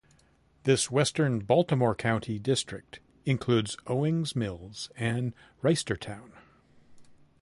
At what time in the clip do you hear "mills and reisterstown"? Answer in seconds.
4.35-6.31